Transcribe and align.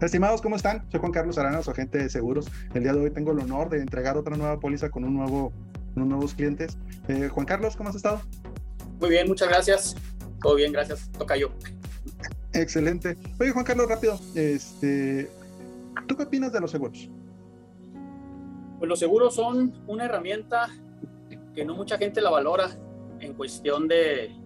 Estimados, 0.00 0.42
¿cómo 0.42 0.56
están? 0.56 0.84
Soy 0.90 1.00
Juan 1.00 1.10
Carlos 1.10 1.38
Arana, 1.38 1.62
su 1.62 1.70
agente 1.70 1.96
de 1.96 2.10
seguros. 2.10 2.48
El 2.74 2.82
día 2.82 2.92
de 2.92 3.00
hoy 3.00 3.10
tengo 3.10 3.32
el 3.32 3.38
honor 3.38 3.70
de 3.70 3.78
entregar 3.78 4.18
otra 4.18 4.36
nueva 4.36 4.60
póliza 4.60 4.90
con, 4.90 5.04
un 5.04 5.14
nuevo, 5.16 5.52
unos 5.94 6.08
nuevos 6.08 6.34
clientes. 6.34 6.76
Eh, 7.08 7.28
Juan 7.32 7.46
Carlos, 7.46 7.76
¿cómo 7.76 7.88
has 7.88 7.96
estado? 7.96 8.20
Muy 9.00 9.08
bien, 9.08 9.26
muchas 9.26 9.48
gracias. 9.48 9.96
Todo 10.42 10.54
bien, 10.56 10.70
gracias. 10.70 11.10
Toca 11.12 11.36
yo. 11.36 11.48
Excelente. 12.52 13.16
Oye, 13.40 13.52
Juan 13.52 13.64
Carlos, 13.64 13.88
rápido. 13.88 14.20
Este, 14.34 15.30
¿Tú 16.06 16.14
qué 16.14 16.24
opinas 16.24 16.52
de 16.52 16.60
los 16.60 16.70
seguros? 16.70 17.08
Pues 18.78 18.88
los 18.88 18.98
seguros 18.98 19.34
son 19.34 19.82
una 19.86 20.04
herramienta 20.04 20.68
que 21.54 21.64
no 21.64 21.74
mucha 21.74 21.96
gente 21.96 22.20
la 22.20 22.28
valora 22.28 22.68
en 23.20 23.32
cuestión 23.32 23.88
de, 23.88 24.36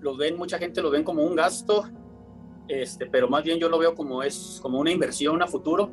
los 0.00 0.18
ven, 0.18 0.36
mucha 0.36 0.58
gente 0.58 0.82
lo 0.82 0.90
ven 0.90 1.04
como 1.04 1.22
un 1.22 1.36
gasto 1.36 1.88
este, 2.68 3.06
pero 3.06 3.28
más 3.28 3.44
bien 3.44 3.58
yo 3.58 3.68
lo 3.68 3.78
veo 3.78 3.94
como 3.94 4.22
es 4.22 4.58
como 4.62 4.78
una 4.78 4.90
inversión 4.90 5.42
a 5.42 5.46
futuro, 5.46 5.90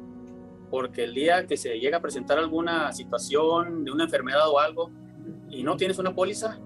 porque 0.70 1.04
el 1.04 1.14
día 1.14 1.46
que 1.46 1.58
se 1.58 1.80
llega 1.80 1.98
a 1.98 2.02
presentar 2.02 2.40
alguna 2.40 2.92
situación 2.94 3.84
de 3.84 3.92
una 3.92 4.06
enfermedad 4.06 4.50
o 4.50 4.60
algo 4.60 4.92
y 5.50 5.64
no 5.64 5.78
tienes 5.78 6.00
una 6.00 6.16
póliza, 6.16 6.60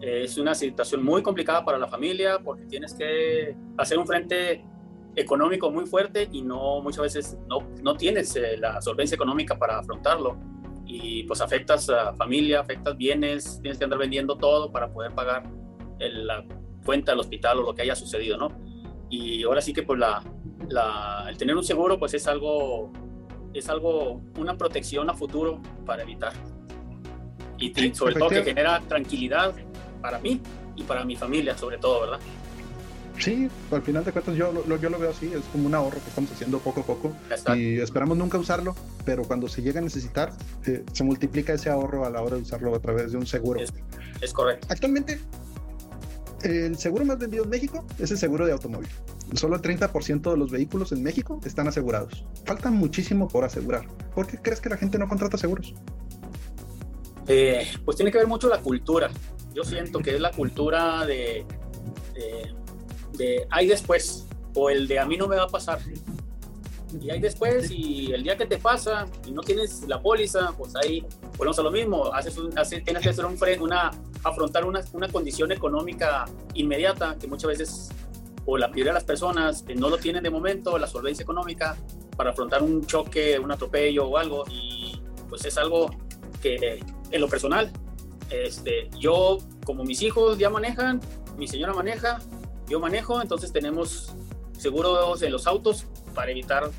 es 0.00 0.36
una 0.36 0.54
situación 0.54 1.02
muy 1.02 1.22
complicada 1.22 1.64
para 1.64 1.78
la 1.78 1.88
familia 1.88 2.38
porque 2.44 2.66
tienes 2.66 2.94
que 2.94 3.56
hacer 3.78 3.98
un 3.98 4.06
frente 4.06 4.62
económico 5.14 5.70
muy 5.70 5.86
fuerte 5.86 6.28
y 6.30 6.42
no 6.42 6.82
muchas 6.82 7.02
veces 7.02 7.38
no, 7.48 7.66
no 7.82 7.96
tienes 7.96 8.36
eh, 8.36 8.58
la 8.58 8.82
solvencia 8.82 9.14
económica 9.14 9.58
para 9.58 9.78
afrontarlo 9.78 10.36
y 10.84 11.24
pues 11.24 11.40
afectas 11.40 11.88
a 11.88 12.14
familia, 12.14 12.60
afectas 12.60 12.96
bienes, 12.96 13.58
tienes 13.62 13.78
que 13.78 13.84
andar 13.84 13.98
vendiendo 13.98 14.36
todo 14.36 14.70
para 14.70 14.92
poder 14.92 15.12
pagar 15.14 15.44
la 15.98 16.44
cuenta 16.84 17.12
del 17.12 17.20
hospital 17.20 17.58
o 17.58 17.62
lo 17.62 17.74
que 17.74 17.82
haya 17.82 17.96
sucedido, 17.96 18.36
¿no? 18.36 18.48
Y 19.10 19.42
ahora 19.44 19.60
sí 19.60 19.72
que 19.72 19.82
pues 19.82 19.98
la, 19.98 20.22
la, 20.68 21.26
el 21.28 21.36
tener 21.36 21.56
un 21.56 21.64
seguro 21.64 21.98
pues 21.98 22.14
es 22.14 22.26
algo, 22.26 22.92
es 23.54 23.68
algo, 23.68 24.22
una 24.38 24.56
protección 24.56 25.08
a 25.10 25.14
futuro 25.14 25.60
para 25.84 26.02
evitar. 26.02 26.32
Y, 27.58 27.72
sobre 27.94 28.14
todo 28.14 28.28
que 28.28 28.44
genera 28.44 28.80
tranquilidad 28.86 29.54
para 30.02 30.18
mí 30.18 30.40
y 30.76 30.82
para 30.82 31.04
mi 31.04 31.16
familia 31.16 31.56
sobre 31.56 31.78
todo, 31.78 32.00
¿verdad? 32.00 32.20
Sí, 33.18 33.48
al 33.70 33.80
final 33.80 34.04
de 34.04 34.12
cuentas 34.12 34.36
yo 34.36 34.52
lo, 34.52 34.76
yo 34.76 34.90
lo 34.90 34.98
veo 34.98 35.10
así, 35.10 35.32
es 35.32 35.42
como 35.50 35.66
un 35.66 35.74
ahorro 35.74 35.98
que 36.02 36.08
estamos 36.08 36.30
haciendo 36.30 36.58
poco 36.58 36.80
a 36.80 36.84
poco 36.84 37.16
y 37.56 37.78
esperamos 37.78 38.18
nunca 38.18 38.36
usarlo, 38.36 38.76
pero 39.06 39.24
cuando 39.24 39.48
se 39.48 39.62
llega 39.62 39.80
a 39.80 39.82
necesitar, 39.82 40.32
eh, 40.66 40.84
se 40.92 41.02
multiplica 41.02 41.54
ese 41.54 41.70
ahorro 41.70 42.04
a 42.04 42.10
la 42.10 42.20
hora 42.20 42.36
de 42.36 42.42
usarlo 42.42 42.74
a 42.74 42.78
través 42.78 43.12
de 43.12 43.18
un 43.18 43.26
seguro. 43.26 43.58
Es, 43.58 43.72
es 44.20 44.32
correcto. 44.34 44.66
Actualmente, 44.70 45.18
el 46.42 46.76
seguro 46.76 47.04
más 47.04 47.18
vendido 47.18 47.44
en 47.44 47.50
México 47.50 47.84
es 47.98 48.10
el 48.10 48.18
seguro 48.18 48.46
de 48.46 48.52
automóvil. 48.52 48.88
Solo 49.34 49.56
el 49.56 49.62
30% 49.62 50.30
de 50.30 50.36
los 50.36 50.50
vehículos 50.50 50.92
en 50.92 51.02
México 51.02 51.40
están 51.44 51.68
asegurados. 51.68 52.24
Falta 52.44 52.70
muchísimo 52.70 53.28
por 53.28 53.44
asegurar. 53.44 53.86
¿Por 54.14 54.26
qué 54.26 54.38
crees 54.38 54.60
que 54.60 54.68
la 54.68 54.76
gente 54.76 54.98
no 54.98 55.08
contrata 55.08 55.36
seguros? 55.36 55.74
Eh, 57.26 57.66
pues 57.84 57.96
tiene 57.96 58.12
que 58.12 58.18
ver 58.18 58.26
mucho 58.26 58.48
la 58.48 58.60
cultura. 58.60 59.10
Yo 59.54 59.64
siento 59.64 59.98
que 60.00 60.14
es 60.14 60.20
la 60.20 60.30
cultura 60.30 61.06
de, 61.06 61.44
de, 62.14 62.54
de 63.18 63.46
hay 63.50 63.66
después 63.66 64.26
o 64.54 64.70
el 64.70 64.86
de 64.86 64.98
a 64.98 65.06
mí 65.06 65.16
no 65.16 65.26
me 65.26 65.36
va 65.36 65.44
a 65.44 65.48
pasar 65.48 65.80
y 67.00 67.10
ahí 67.10 67.20
después, 67.20 67.70
y 67.70 68.12
el 68.12 68.22
día 68.22 68.36
que 68.36 68.46
te 68.46 68.58
pasa 68.58 69.06
y 69.26 69.32
no 69.32 69.42
tienes 69.42 69.82
la 69.88 70.00
póliza, 70.00 70.52
pues 70.56 70.74
ahí 70.76 71.04
volvemos 71.36 71.58
a 71.58 71.62
lo 71.62 71.70
mismo, 71.70 72.12
haces 72.12 72.36
un, 72.38 72.50
tienes 72.50 73.02
que 73.02 73.08
hacer 73.10 73.24
un 73.24 73.38
una, 73.60 73.90
afrontar 74.24 74.64
una, 74.64 74.80
una 74.92 75.08
condición 75.08 75.52
económica 75.52 76.24
inmediata 76.54 77.16
que 77.18 77.26
muchas 77.26 77.48
veces 77.48 77.90
o 78.46 78.56
la 78.56 78.68
mayoría 78.68 78.92
de 78.92 78.94
las 78.94 79.04
personas 79.04 79.64
no 79.76 79.90
lo 79.90 79.98
tienen 79.98 80.22
de 80.22 80.30
momento, 80.30 80.78
la 80.78 80.86
solvencia 80.86 81.22
económica 81.22 81.76
para 82.16 82.30
afrontar 82.30 82.62
un 82.62 82.86
choque, 82.86 83.38
un 83.38 83.50
atropello 83.50 84.06
o 84.06 84.16
algo, 84.16 84.44
y 84.48 85.00
pues 85.28 85.44
es 85.44 85.58
algo 85.58 85.90
que 86.40 86.80
en 87.10 87.20
lo 87.20 87.28
personal, 87.28 87.70
este, 88.30 88.88
yo 88.98 89.38
como 89.64 89.84
mis 89.84 90.00
hijos 90.02 90.38
ya 90.38 90.48
manejan, 90.48 91.00
mi 91.36 91.48
señora 91.48 91.74
maneja, 91.74 92.20
yo 92.68 92.80
manejo, 92.80 93.20
entonces 93.20 93.52
tenemos 93.52 94.14
seguros 94.56 95.20
en 95.22 95.32
los 95.32 95.46
autos 95.46 95.86
para 96.14 96.30
evitar 96.30 96.70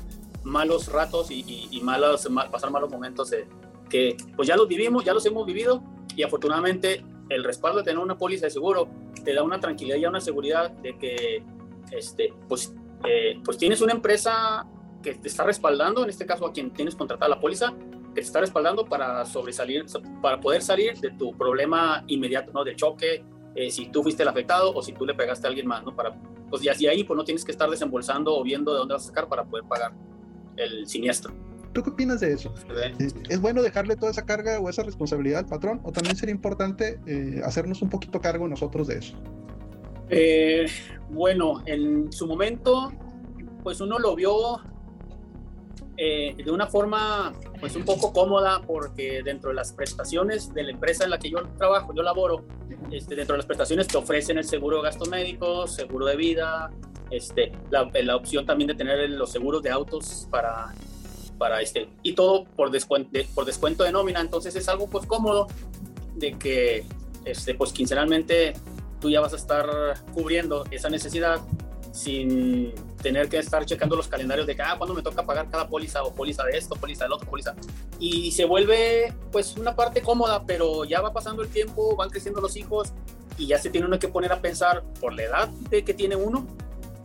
malos 0.42 0.88
ratos 0.88 1.30
y, 1.30 1.80
malos, 1.82 2.28
pasar 2.50 2.70
malos 2.70 2.90
momentos 2.90 3.30
de, 3.30 3.46
que 3.88 4.16
pues 4.36 4.48
ya 4.48 4.56
los 4.56 4.68
vivimos, 4.68 5.04
ya 5.04 5.14
los 5.14 5.24
hemos 5.26 5.46
vivido 5.46 5.82
y 6.16 6.22
afortunadamente 6.22 7.04
el 7.28 7.44
respaldo 7.44 7.78
de 7.78 7.84
tener 7.84 7.98
una 7.98 8.16
póliza 8.16 8.46
de 8.46 8.50
seguro 8.50 8.88
te 9.24 9.34
da 9.34 9.42
una 9.42 9.60
tranquilidad 9.60 9.96
y 9.96 10.06
una 10.06 10.20
seguridad 10.20 10.70
de 10.70 10.96
que 10.96 11.42
este, 11.90 12.32
pues, 12.48 12.74
eh, 13.04 13.40
pues 13.44 13.58
tienes 13.58 13.80
una 13.80 13.92
empresa 13.92 14.66
que 15.02 15.14
te 15.14 15.28
está 15.28 15.44
respaldando, 15.44 16.02
en 16.02 16.10
este 16.10 16.26
caso 16.26 16.46
a 16.46 16.52
quien 16.52 16.70
tienes 16.70 16.94
contratada 16.94 17.28
la 17.28 17.40
póliza, 17.40 17.72
que 18.14 18.20
te 18.20 18.26
está 18.26 18.40
respaldando 18.40 18.84
para 18.84 19.24
sobresalir, 19.24 19.86
para 20.20 20.40
poder 20.40 20.62
salir 20.62 20.98
de 20.98 21.10
tu 21.10 21.36
problema 21.36 22.04
inmediato, 22.08 22.52
¿no? 22.52 22.64
De 22.64 22.74
choque, 22.74 23.24
eh, 23.54 23.70
si 23.70 23.90
tú 23.90 24.02
fuiste 24.02 24.22
el 24.22 24.28
afectado 24.28 24.72
o 24.74 24.82
si 24.82 24.92
tú 24.92 25.06
le 25.06 25.14
pegaste 25.14 25.46
a 25.46 25.50
alguien 25.50 25.66
más, 25.66 25.84
¿no? 25.84 25.94
Para, 25.94 26.14
pues 26.50 26.64
y 26.64 26.68
así 26.68 26.86
ahí 26.86 27.04
pues 27.04 27.16
no 27.16 27.24
tienes 27.24 27.44
que 27.44 27.52
estar 27.52 27.68
desembolsando 27.70 28.36
o 28.36 28.42
viendo 28.42 28.72
de 28.72 28.78
dónde 28.78 28.94
vas 28.94 29.04
a 29.04 29.08
sacar 29.08 29.28
para 29.28 29.44
poder 29.44 29.64
pagar 29.66 29.92
el 30.56 30.86
siniestro. 30.86 31.32
¿Tú 31.72 31.82
qué 31.82 31.90
opinas 31.90 32.20
de 32.20 32.32
eso? 32.32 32.52
¿Es 33.28 33.40
bueno 33.40 33.62
dejarle 33.62 33.96
toda 33.96 34.10
esa 34.10 34.24
carga 34.24 34.58
o 34.58 34.68
esa 34.68 34.82
responsabilidad 34.82 35.40
al 35.40 35.46
patrón? 35.46 35.80
¿O 35.84 35.92
también 35.92 36.16
sería 36.16 36.34
importante 36.34 37.00
eh, 37.06 37.40
hacernos 37.44 37.82
un 37.82 37.90
poquito 37.90 38.20
cargo 38.20 38.48
nosotros 38.48 38.88
de 38.88 38.98
eso? 38.98 39.14
Eh, 40.08 40.66
bueno, 41.10 41.62
en 41.66 42.10
su 42.12 42.26
momento, 42.26 42.92
pues 43.62 43.80
uno 43.80 43.98
lo 43.98 44.16
vio 44.16 44.60
eh, 45.96 46.34
de 46.42 46.50
una 46.50 46.66
forma 46.66 47.32
pues 47.60 47.74
un 47.76 47.84
poco 47.84 48.12
cómoda 48.12 48.62
porque 48.66 49.22
dentro 49.22 49.50
de 49.50 49.56
las 49.56 49.72
prestaciones 49.72 50.54
de 50.54 50.62
la 50.62 50.70
empresa 50.70 51.04
en 51.04 51.10
la 51.10 51.18
que 51.18 51.28
yo 51.28 51.42
trabajo, 51.58 51.92
yo 51.94 52.02
laboro, 52.02 52.44
este, 52.90 53.16
dentro 53.16 53.34
de 53.34 53.38
las 53.38 53.46
prestaciones 53.46 53.88
te 53.88 53.98
ofrecen 53.98 54.38
el 54.38 54.44
seguro 54.44 54.76
de 54.76 54.84
gastos 54.84 55.08
médicos, 55.08 55.74
seguro 55.74 56.06
de 56.06 56.16
vida, 56.16 56.70
este, 57.10 57.52
la, 57.70 57.90
la 58.02 58.16
opción 58.16 58.46
también 58.46 58.68
de 58.68 58.74
tener 58.74 59.10
los 59.10 59.30
seguros 59.30 59.62
de 59.62 59.70
autos 59.70 60.28
para, 60.30 60.72
para 61.38 61.60
este, 61.60 61.88
y 62.02 62.14
todo 62.14 62.44
por 62.44 62.70
descuento, 62.70 63.18
por 63.34 63.44
descuento 63.44 63.84
de 63.84 63.92
nómina, 63.92 64.20
entonces 64.20 64.54
es 64.56 64.68
algo 64.68 64.88
pues 64.88 65.06
cómodo 65.06 65.46
de 66.16 66.36
que 66.36 66.84
este, 67.24 67.54
pues 67.54 67.72
quincenalmente 67.72 68.54
tú 69.00 69.10
ya 69.10 69.20
vas 69.20 69.32
a 69.32 69.36
estar 69.36 69.66
cubriendo 70.12 70.64
esa 70.70 70.88
necesidad 70.88 71.40
sin 71.92 72.72
tener 73.02 73.28
que 73.28 73.38
estar 73.38 73.64
checando 73.64 73.96
los 73.96 74.08
calendarios 74.08 74.46
de 74.46 74.56
cada 74.56 74.72
ah, 74.72 74.78
cuando 74.78 74.94
me 74.94 75.02
toca 75.02 75.24
pagar 75.24 75.48
cada 75.50 75.68
póliza 75.68 76.02
o 76.02 76.14
póliza 76.14 76.44
de 76.44 76.56
esto, 76.56 76.74
póliza 76.76 77.04
del 77.04 77.12
otro, 77.12 77.28
póliza. 77.28 77.54
Y 77.98 78.32
se 78.32 78.44
vuelve 78.44 79.12
pues 79.32 79.56
una 79.56 79.74
parte 79.74 80.02
cómoda, 80.02 80.44
pero 80.44 80.84
ya 80.84 81.00
va 81.00 81.12
pasando 81.12 81.42
el 81.42 81.48
tiempo, 81.48 81.96
van 81.96 82.10
creciendo 82.10 82.40
los 82.40 82.56
hijos 82.56 82.92
y 83.36 83.46
ya 83.46 83.58
se 83.58 83.70
tiene 83.70 83.86
uno 83.86 83.98
que 83.98 84.08
poner 84.08 84.32
a 84.32 84.40
pensar 84.40 84.82
por 85.00 85.12
la 85.12 85.22
edad 85.22 85.48
de 85.48 85.84
que 85.84 85.94
tiene 85.94 86.16
uno, 86.16 86.46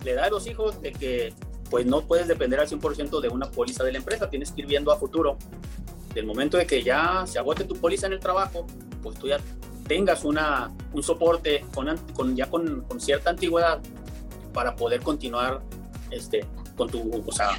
la 0.03 0.11
edad 0.11 0.23
de 0.25 0.29
los 0.31 0.47
hijos, 0.47 0.81
de 0.81 0.91
que 0.91 1.33
pues 1.73 1.88
no 1.88 2.01
puedes 2.01 2.28
depender 2.28 2.59
al 2.59 2.67
100% 2.67 3.19
de 3.19 3.29
una 3.29 3.50
póliza 3.50 3.84
de 3.84 3.91
la 3.91 3.97
empresa, 3.97 4.29
tienes 4.29 4.51
que 4.51 4.61
ir 4.61 4.67
viendo 4.67 4.91
a 4.91 4.95
futuro. 4.95 5.39
Del 6.13 6.23
momento 6.23 6.56
de 6.56 6.67
que 6.67 6.84
ya 6.84 7.23
se 7.25 7.39
agote 7.39 7.63
tu 7.63 7.75
póliza 7.75 8.06
en 8.06 8.13
el 8.13 8.19
trabajo, 8.19 8.67
pues 9.01 9.17
tú 9.17 9.28
ya 9.28 9.39
tengas 9.88 10.23
una, 10.23 10.72
un 10.94 11.01
soporte 11.01 11.66
con, 11.73 11.97
con 12.13 12.35
ya 12.35 12.47
con, 12.47 12.81
con 12.81 13.01
cierta 13.01 13.31
antigüedad 13.31 13.81
para 14.53 14.75
poder 14.75 15.01
continuar 15.01 15.63
este, 16.12 16.45
con, 16.78 16.91
tu, 16.91 17.23
o 17.25 17.31
sea, 17.31 17.57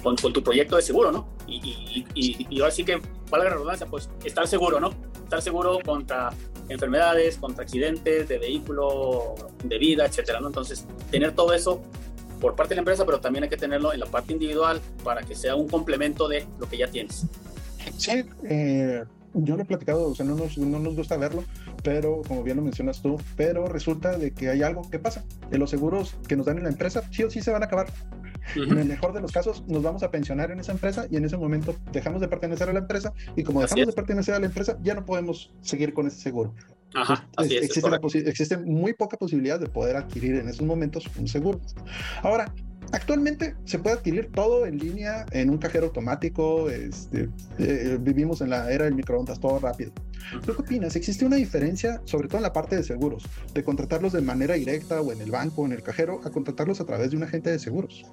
con, 0.00 0.14
tu 0.14 0.44
proyecto 0.44 0.76
de 0.76 0.82
seguro, 0.82 1.10
¿no? 1.10 1.26
Y, 1.48 2.06
y, 2.14 2.46
y, 2.48 2.60
ahora 2.60 2.70
sí 2.70 2.84
que, 2.84 3.02
valga 3.28 3.46
la 3.46 3.54
redundancia, 3.54 3.88
pues 3.88 4.08
estar 4.24 4.46
seguro, 4.46 4.78
¿no? 4.78 4.90
Estar 5.24 5.42
seguro 5.42 5.80
contra 5.84 6.32
enfermedades, 6.68 7.36
contra 7.36 7.64
accidentes 7.64 8.28
de 8.28 8.38
vehículo, 8.38 9.34
de 9.64 9.76
vida, 9.76 10.06
etcétera, 10.06 10.38
¿no? 10.38 10.46
Entonces, 10.46 10.86
tener 11.10 11.34
todo 11.34 11.52
eso 11.52 11.82
por 12.40 12.54
parte 12.54 12.70
de 12.70 12.76
la 12.76 12.80
empresa, 12.80 13.04
pero 13.04 13.20
también 13.20 13.44
hay 13.44 13.50
que 13.50 13.56
tenerlo 13.56 13.92
en 13.92 14.00
la 14.00 14.06
parte 14.06 14.32
individual 14.32 14.80
para 15.04 15.22
que 15.22 15.34
sea 15.34 15.54
un 15.54 15.68
complemento 15.68 16.28
de 16.28 16.46
lo 16.58 16.68
que 16.68 16.78
ya 16.78 16.88
tienes. 16.88 17.26
Sí, 17.96 18.24
eh, 18.44 19.04
yo 19.34 19.56
lo 19.56 19.62
he 19.62 19.66
platicado, 19.66 20.08
o 20.08 20.14
sea, 20.14 20.24
no 20.24 20.34
nos, 20.34 20.56
no 20.58 20.78
nos 20.78 20.96
gusta 20.96 21.16
verlo, 21.16 21.44
pero 21.82 22.22
como 22.26 22.42
bien 22.42 22.56
lo 22.56 22.62
mencionas 22.62 23.02
tú, 23.02 23.20
pero 23.36 23.66
resulta 23.68 24.16
de 24.16 24.32
que 24.32 24.48
hay 24.48 24.62
algo 24.62 24.88
que 24.90 24.98
pasa, 24.98 25.24
que 25.50 25.58
los 25.58 25.70
seguros 25.70 26.16
que 26.26 26.36
nos 26.36 26.46
dan 26.46 26.58
en 26.58 26.64
la 26.64 26.70
empresa 26.70 27.02
sí 27.10 27.22
o 27.22 27.30
sí 27.30 27.40
se 27.40 27.50
van 27.50 27.62
a 27.62 27.66
acabar. 27.66 27.86
En 28.54 28.78
el 28.78 28.86
mejor 28.86 29.12
de 29.12 29.20
los 29.20 29.32
casos, 29.32 29.64
nos 29.66 29.82
vamos 29.82 30.04
a 30.04 30.10
pensionar 30.10 30.52
en 30.52 30.60
esa 30.60 30.70
empresa 30.70 31.06
y 31.10 31.16
en 31.16 31.24
ese 31.24 31.36
momento 31.36 31.74
dejamos 31.90 32.20
de 32.20 32.28
pertenecer 32.28 32.68
a 32.68 32.72
la 32.72 32.78
empresa 32.78 33.12
y 33.34 33.42
como 33.42 33.60
dejamos 33.60 33.88
de 33.88 33.92
pertenecer 33.92 34.34
a 34.34 34.38
la 34.38 34.46
empresa, 34.46 34.78
ya 34.82 34.94
no 34.94 35.04
podemos 35.04 35.52
seguir 35.62 35.92
con 35.92 36.06
ese 36.06 36.20
seguro. 36.20 36.54
Ajá, 36.94 37.28
así 37.36 37.56
es, 37.56 37.64
existe, 37.64 38.28
existe 38.28 38.56
muy 38.58 38.94
poca 38.94 39.16
posibilidad 39.16 39.60
de 39.60 39.66
poder 39.66 39.96
adquirir 39.96 40.36
en 40.36 40.48
esos 40.48 40.66
momentos 40.66 41.04
un 41.18 41.28
seguro. 41.28 41.60
Ahora, 42.22 42.52
Actualmente 42.92 43.56
se 43.64 43.78
puede 43.78 43.96
adquirir 43.96 44.30
todo 44.32 44.66
en 44.66 44.78
línea 44.78 45.26
en 45.32 45.50
un 45.50 45.58
cajero 45.58 45.86
automático. 45.86 46.70
Este, 46.70 47.28
eh, 47.58 47.98
vivimos 48.00 48.40
en 48.40 48.50
la 48.50 48.70
era 48.70 48.84
del 48.84 48.94
microondas, 48.94 49.40
todo 49.40 49.58
rápido. 49.58 49.92
¿Tú 50.44 50.54
qué 50.54 50.62
opinas? 50.62 50.96
¿Existe 50.96 51.24
una 51.24 51.36
diferencia, 51.36 52.00
sobre 52.04 52.28
todo 52.28 52.38
en 52.38 52.42
la 52.44 52.52
parte 52.52 52.76
de 52.76 52.82
seguros, 52.82 53.24
de 53.54 53.64
contratarlos 53.64 54.12
de 54.12 54.20
manera 54.20 54.54
directa 54.54 55.00
o 55.00 55.12
en 55.12 55.20
el 55.20 55.30
banco 55.30 55.62
o 55.62 55.66
en 55.66 55.72
el 55.72 55.82
cajero, 55.82 56.20
a 56.24 56.30
contratarlos 56.30 56.80
a 56.80 56.84
través 56.84 57.10
de 57.10 57.16
un 57.16 57.24
agente 57.24 57.50
de 57.50 57.58
seguros? 57.58 58.04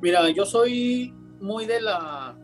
Mira, 0.00 0.28
yo 0.30 0.44
soy 0.44 1.14
muy 1.40 1.66
de 1.66 1.80
la, 1.80 2.36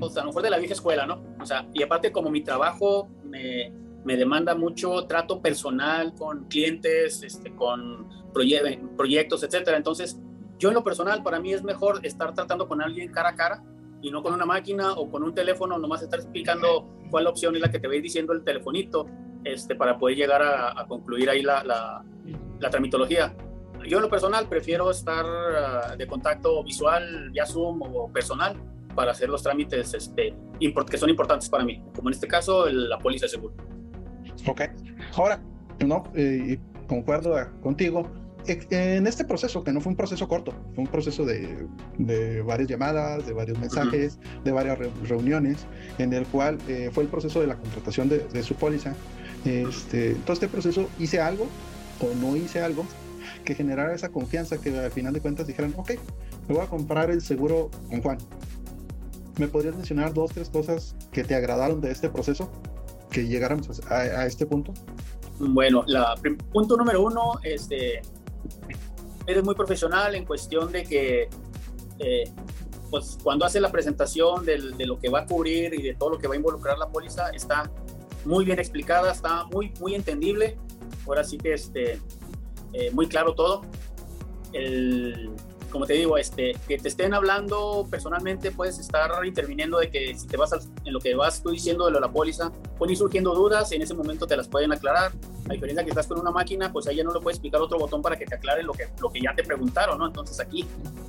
o 0.00 0.08
sea, 0.08 0.22
a 0.22 0.24
lo 0.24 0.30
mejor 0.30 0.42
de 0.42 0.50
la 0.50 0.58
vieja 0.58 0.74
escuela, 0.74 1.06
¿no? 1.06 1.22
O 1.40 1.46
sea, 1.46 1.68
y 1.72 1.82
aparte 1.82 2.12
como 2.12 2.30
mi 2.30 2.42
trabajo 2.42 3.08
me, 3.24 3.72
me 4.04 4.16
demanda 4.16 4.54
mucho 4.54 5.06
trato 5.06 5.40
personal 5.40 6.14
con 6.14 6.44
clientes, 6.44 7.22
este, 7.22 7.54
con 7.54 8.08
proyectos, 8.32 9.42
etcétera. 9.42 9.76
Entonces, 9.76 10.18
yo 10.58 10.68
en 10.68 10.74
lo 10.74 10.84
personal, 10.84 11.22
para 11.22 11.40
mí 11.40 11.52
es 11.52 11.62
mejor 11.62 12.00
estar 12.04 12.34
tratando 12.34 12.68
con 12.68 12.82
alguien 12.82 13.10
cara 13.10 13.30
a 13.30 13.34
cara 13.34 13.62
y 14.02 14.10
no 14.10 14.22
con 14.22 14.34
una 14.34 14.44
máquina 14.44 14.92
o 14.92 15.10
con 15.10 15.22
un 15.22 15.34
teléfono, 15.34 15.78
nomás 15.78 16.02
estar 16.02 16.20
explicando 16.20 16.88
cuál 17.10 17.26
opción 17.26 17.54
es 17.56 17.62
la 17.62 17.70
que 17.70 17.78
te 17.78 17.88
veis 17.88 18.02
diciendo 18.02 18.32
el 18.32 18.44
telefonito, 18.44 19.06
este, 19.44 19.74
para 19.74 19.98
poder 19.98 20.16
llegar 20.16 20.42
a, 20.42 20.86
concluir 20.86 21.30
ahí 21.30 21.42
la, 21.42 21.64
la, 21.64 22.04
la, 22.60 22.70
tramitología. 22.70 23.34
Yo 23.86 23.98
en 23.98 24.02
lo 24.02 24.08
personal 24.08 24.48
prefiero 24.48 24.90
estar 24.90 25.24
uh, 25.24 25.96
de 25.96 26.06
contacto 26.06 26.62
visual, 26.64 27.30
vía 27.30 27.46
Zoom 27.46 27.82
o 27.82 28.10
personal, 28.10 28.56
para 28.94 29.12
hacer 29.12 29.28
los 29.28 29.42
trámites 29.42 29.92
este, 29.92 30.34
que 30.90 30.98
son 30.98 31.10
importantes 31.10 31.48
para 31.48 31.64
mí, 31.64 31.82
como 31.94 32.08
en 32.08 32.14
este 32.14 32.28
caso 32.28 32.66
la 32.66 32.98
póliza 32.98 33.26
de 33.26 33.30
seguro. 33.30 33.54
Ok. 34.46 34.62
Ahora, 35.16 35.40
no, 35.84 36.04
eh, 36.14 36.58
concuerdo 36.86 37.34
contigo. 37.62 38.10
En 38.46 39.06
este 39.06 39.24
proceso, 39.24 39.64
que 39.64 39.72
no 39.72 39.80
fue 39.80 39.90
un 39.90 39.96
proceso 39.96 40.28
corto, 40.28 40.52
fue 40.74 40.84
un 40.84 40.90
proceso 40.90 41.24
de, 41.24 41.66
de 41.96 42.42
varias 42.42 42.68
llamadas, 42.68 43.26
de 43.26 43.32
varios 43.32 43.58
mensajes, 43.58 44.18
de 44.44 44.52
varias 44.52 44.78
reuniones, 45.08 45.66
en 45.96 46.12
el 46.12 46.26
cual 46.26 46.58
eh, 46.68 46.90
fue 46.92 47.04
el 47.04 47.08
proceso 47.08 47.40
de 47.40 47.46
la 47.46 47.56
contratación 47.56 48.10
de, 48.10 48.18
de 48.18 48.42
su 48.42 48.54
póliza. 48.54 48.92
Este, 49.46 50.14
todo 50.26 50.34
este 50.34 50.48
proceso 50.48 50.90
hice 50.98 51.20
algo 51.20 51.46
o 52.00 52.14
no 52.20 52.36
hice 52.36 52.60
algo 52.60 52.84
que 53.44 53.54
generara 53.54 53.94
esa 53.94 54.10
confianza 54.10 54.58
que 54.58 54.78
al 54.78 54.90
final 54.90 55.14
de 55.14 55.20
cuentas 55.20 55.46
dijeran, 55.46 55.72
ok, 55.76 55.92
me 56.46 56.54
voy 56.54 56.64
a 56.64 56.68
comprar 56.68 57.10
el 57.10 57.22
seguro 57.22 57.70
con 57.88 58.02
Juan. 58.02 58.18
¿Me 59.38 59.48
podrías 59.48 59.74
mencionar 59.74 60.12
dos, 60.12 60.32
tres 60.32 60.50
cosas 60.50 60.94
que 61.12 61.24
te 61.24 61.34
agradaron 61.34 61.80
de 61.80 61.90
este 61.90 62.10
proceso? 62.10 62.50
Que 63.14 63.26
llegáramos 63.28 63.80
a, 63.88 64.26
este 64.26 64.44
punto? 64.44 64.74
Bueno, 65.38 65.84
la, 65.86 66.14
punto 66.52 66.76
número 66.76 67.02
uno, 67.02 67.38
este, 67.44 68.02
eres 69.26 69.44
muy 69.44 69.54
profesional 69.54 70.16
en 70.16 70.24
cuestión 70.24 70.72
de 70.72 70.82
que 70.82 71.28
eh, 72.00 72.24
pues 72.90 73.16
cuando 73.22 73.44
hace 73.44 73.60
la 73.60 73.70
presentación 73.70 74.44
de, 74.44 74.58
lo 74.84 74.98
que 74.98 75.08
va 75.08 75.20
a 75.20 75.26
cubrir 75.26 75.74
y 75.74 75.82
de 75.82 75.94
todo 75.94 76.10
lo 76.10 76.18
que 76.18 76.26
va 76.26 76.34
a 76.34 76.36
involucrar 76.36 76.76
la 76.76 76.88
póliza, 76.88 77.30
está 77.30 77.70
muy 78.24 78.44
bien 78.44 78.58
explicada, 78.58 79.12
está 79.12 79.44
muy, 79.44 79.72
muy 79.80 79.94
entendible. 79.94 80.56
Ahora 81.06 81.22
sí 81.22 81.38
que 81.38 81.54
este, 81.54 82.00
eh, 82.72 82.90
muy 82.92 83.06
claro 83.06 83.34
todo. 83.34 83.62
El, 84.52 85.30
como 85.74 85.86
te 85.86 85.94
digo, 85.94 86.16
este, 86.16 86.56
que 86.68 86.78
te 86.78 86.86
estén 86.86 87.14
hablando 87.14 87.84
personalmente, 87.90 88.52
puedes 88.52 88.78
estar 88.78 89.10
interviniendo 89.26 89.80
de 89.80 89.90
que 89.90 90.16
si 90.16 90.28
te 90.28 90.36
vas 90.36 90.52
en 90.84 90.92
lo 90.92 91.00
que 91.00 91.16
vas 91.16 91.42
tú 91.42 91.50
diciendo 91.50 91.86
de 91.86 91.90
lo 91.90 91.96
de 91.96 92.02
la 92.02 92.12
póliza, 92.12 92.52
pueden 92.78 92.92
ir 92.92 92.98
surgiendo 92.98 93.34
dudas, 93.34 93.72
y 93.72 93.74
en 93.74 93.82
ese 93.82 93.92
momento 93.92 94.24
te 94.24 94.36
las 94.36 94.46
pueden 94.46 94.72
aclarar. 94.72 95.10
A 95.50 95.52
diferencia 95.52 95.82
que 95.82 95.90
estás 95.90 96.06
con 96.06 96.20
una 96.20 96.30
máquina, 96.30 96.72
pues 96.72 96.86
ahí 96.86 96.94
ya 96.94 97.02
no 97.02 97.12
le 97.12 97.18
puedes 97.18 97.40
picar 97.40 97.60
otro 97.60 97.76
botón 97.76 98.02
para 98.02 98.16
que 98.16 98.24
te 98.24 98.36
aclaren 98.36 98.68
lo 98.68 98.72
que, 98.72 98.86
lo 99.02 99.10
que 99.10 99.20
ya 99.20 99.34
te 99.34 99.42
preguntaron, 99.42 99.98
¿no? 99.98 100.06
Entonces 100.06 100.38
aquí, 100.38 100.64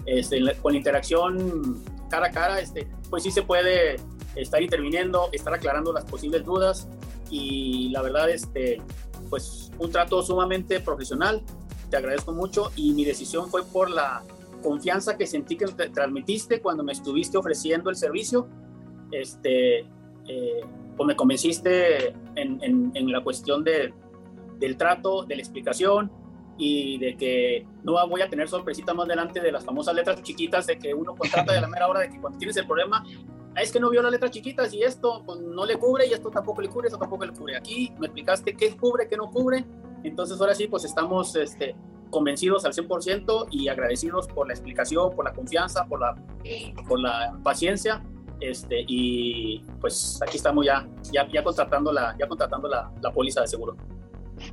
este, 0.08 0.42
con 0.56 0.72
la 0.72 0.80
interacción 0.80 1.84
cara 2.10 2.26
a 2.26 2.32
cara, 2.32 2.60
este, 2.60 2.88
pues 3.12 3.22
sí 3.22 3.30
se 3.30 3.44
puede 3.44 3.98
estar 4.36 4.64
interviniendo, 4.64 5.30
estar 5.32 5.54
aclarando 5.54 5.94
las 5.94 6.06
posibles 6.06 6.44
dudas 6.44 6.88
y 7.30 7.90
la 7.90 8.02
verdad, 8.02 8.32
este, 8.32 8.82
pues 9.30 9.72
un 9.78 9.92
trato 9.92 10.24
sumamente 10.24 10.80
profesional. 10.80 11.44
Te 11.92 11.98
agradezco 11.98 12.32
mucho 12.32 12.72
y 12.76 12.94
mi 12.94 13.06
decisión 13.06 13.52
fue 13.52 13.64
por 13.64 13.92
la 13.92 14.24
confianza 14.66 15.16
que 15.16 15.28
sentí 15.28 15.56
que 15.56 15.66
te 15.68 15.90
transmitiste 15.90 16.60
cuando 16.60 16.84
me 16.84 16.92
estuviste 16.92 17.38
ofreciendo 17.38 17.92
el 17.92 17.96
servicio, 17.96 18.48
este, 19.12 19.82
eh, 20.28 20.62
pues 20.98 21.08
me 21.08 21.16
convenciste 21.16 22.14
en, 22.36 22.92
en, 22.96 23.12
la 23.12 23.24
cuestión 23.24 23.64
de, 23.64 23.94
del 24.58 24.76
trato, 24.76 25.24
de 25.24 25.36
la 25.36 25.42
explicación 25.42 26.12
y 26.58 26.98
de 26.98 27.16
que 27.16 27.68
no 27.84 27.94
voy 28.08 28.22
a 28.22 28.30
tener 28.30 28.48
sorpresita 28.48 28.94
más 28.94 29.08
delante 29.08 29.40
de 29.40 29.52
las 29.52 29.64
famosas 29.64 29.94
letras 29.94 30.24
chiquitas 30.24 30.66
de 30.66 30.80
que 30.80 30.94
uno 30.94 31.16
contrata 31.16 31.54
de 31.54 31.62
la 31.62 31.68
mera 31.68 31.88
hora 31.88 32.00
de 32.00 32.10
que 32.10 32.20
cuando 32.20 32.40
tienes 32.40 32.58
el 32.58 32.66
problema 32.66 33.06
es 33.56 33.72
que 33.72 33.80
no 33.80 33.90
vio 33.90 34.02
las 34.02 34.12
letras 34.12 34.32
chiquitas 34.32 34.74
y 34.74 34.82
esto 34.82 35.24
pues, 35.26 35.40
no 35.40 35.66
le 35.66 35.78
cubre 35.78 36.08
y 36.08 36.14
esto 36.14 36.30
tampoco 36.30 36.62
le 36.62 36.70
cubre, 36.70 36.88
esto 36.88 37.00
tampoco 37.00 37.26
le 37.26 37.34
cubre. 37.34 37.56
Aquí 37.56 37.94
me 38.00 38.08
explicaste 38.08 38.56
qué 38.56 38.76
cubre, 38.76 39.08
qué 39.08 39.16
no 39.16 39.30
cubre. 39.30 39.64
Entonces 40.04 40.40
ahora 40.40 40.54
sí, 40.54 40.68
pues 40.68 40.84
estamos 40.84 41.36
este, 41.36 41.76
convencidos 42.10 42.66
al 42.66 42.74
100% 42.74 43.48
y 43.52 43.68
agradecidos 43.68 44.28
por 44.28 44.48
la 44.48 44.54
explicación, 44.54 45.16
por 45.16 45.26
la 45.26 45.34
confianza, 45.34 45.86
por 45.86 46.00
la, 46.00 46.16
por 46.88 47.00
la 47.00 47.38
paciencia. 47.44 48.04
Este, 48.40 48.84
y 48.88 49.64
pues 49.80 50.20
aquí 50.22 50.38
estamos 50.38 50.66
ya, 50.66 50.88
ya, 51.12 51.28
ya 51.32 51.44
contratando, 51.44 51.92
la, 51.92 52.16
ya 52.20 52.28
contratando 52.28 52.68
la, 52.68 52.92
la 53.02 53.12
póliza 53.12 53.42
de 53.42 53.48
seguro. 53.48 53.78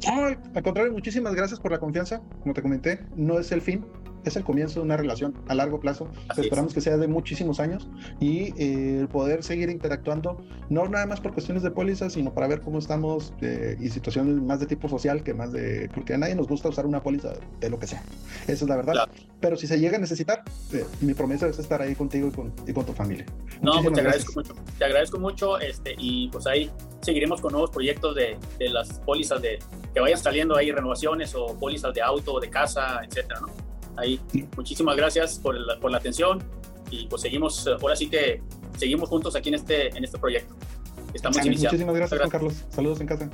al 0.07 0.63
contrario, 0.63 0.93
muchísimas 0.93 1.35
gracias 1.35 1.59
por 1.59 1.73
la 1.73 1.79
confianza. 1.79 2.23
Como 2.43 2.55
te 2.55 2.63
comenté, 2.63 3.05
no 3.17 3.39
es 3.39 3.51
el 3.51 3.61
fin, 3.61 3.85
es 4.25 4.37
el 4.37 4.45
comienzo 4.45 4.81
de 4.81 4.87
una 4.87 4.97
relación 4.97 5.35
a 5.49 5.55
largo 5.55 5.81
plazo. 5.81 6.09
Esperamos 6.37 6.75
que 6.75 6.81
sea 6.81 6.97
de 6.97 7.09
muchísimos 7.09 7.61
años 7.61 7.89
y 8.21 8.55
eh, 8.57 9.07
poder 9.11 9.43
seguir 9.43 9.71
interactuando, 9.71 10.45
no 10.69 10.89
nada 10.89 11.07
más 11.07 11.21
por 11.21 11.33
cuestiones 11.33 11.63
de 11.63 11.71
pólizas, 11.71 12.13
sino 12.15 12.33
para 12.33 12.47
ver 12.47 12.61
cómo 12.61 12.79
estamos 12.79 13.35
eh, 13.41 13.77
y 13.81 13.89
situaciones 13.89 14.37
más 14.37 14.61
de 14.61 14.67
tipo 14.67 14.89
social 14.89 15.23
que 15.23 15.35
más 15.35 15.53
de. 15.53 15.91
Porque 15.95 16.15
a 16.15 16.19
nadie 16.19 16.35
nos 16.35 16.49
gusta 16.49 16.69
usar 16.69 16.87
una 16.87 17.03
póliza 17.03 17.33
de 17.61 17.71
lo 17.71 17.79
que 17.79 17.87
sea. 17.87 18.03
Esa 18.45 18.65
es 18.65 18.69
la 18.69 18.77
verdad. 18.77 19.09
Pero 19.41 19.57
si 19.57 19.67
se 19.67 19.79
llega 19.79 19.97
a 19.97 20.01
necesitar, 20.01 20.43
eh, 20.73 20.85
mi 21.01 21.15
promesa 21.15 21.49
es 21.49 21.59
estar 21.59 21.83
ahí 21.83 21.95
contigo 21.95 22.29
y 22.29 22.31
con, 22.31 22.53
y 22.67 22.73
con 22.73 22.87
tu 22.87 22.93
familia. 22.93 23.27
No, 23.61 23.83
pues 23.83 23.95
te 23.95 24.01
agradezco 24.01 24.33
mucho. 24.35 24.55
Te 24.79 24.85
agradezco 24.85 25.19
mucho 25.19 25.59
este, 25.59 25.95
y 25.99 26.29
pues 26.29 26.47
ahí 26.47 26.71
seguiremos 27.01 27.41
con 27.41 27.53
nuevos 27.53 27.71
proyectos 27.71 28.15
de, 28.15 28.39
de 28.59 28.69
las 28.69 29.01
pólizas 29.01 29.43
de 29.43 29.59
que 29.93 30.01
vayan 30.01 30.19
saliendo 30.19 30.57
ahí, 30.57 30.71
renovaciones 30.71 31.35
o 31.35 31.59
pólizas 31.59 31.93
de 31.93 32.01
auto, 32.01 32.41
de 32.41 32.49
casa, 32.49 33.03
etcétera, 33.05 33.41
¿no? 33.41 33.49
Ahí. 33.97 34.21
Muchísimas 34.57 34.97
gracias 34.97 35.39
por 35.39 35.59
la, 35.59 35.79
por 35.79 35.91
la 35.91 35.99
atención 35.99 36.43
y 36.91 37.07
pues 37.07 37.23
seguimos, 37.23 37.67
ahora 37.67 37.97
sí 37.97 38.09
que 38.09 38.43
seguimos 38.77 39.09
juntos 39.09 39.35
aquí 39.35 39.49
en 39.49 39.57
este, 39.57 39.89
en 39.97 40.05
este 40.05 40.19
proyecto. 40.19 40.55
Estamos 41.15 41.37
iniciando. 41.39 41.71
Muchísimas 41.71 41.95
gracias, 41.95 42.21
Juan 42.21 42.31
Carlos. 42.31 42.55
Saludos 42.71 43.01
en 43.01 43.07
casa. 43.07 43.31